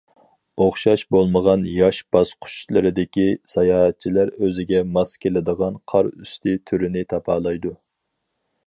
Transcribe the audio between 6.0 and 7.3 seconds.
ئۈستى تۈرىنى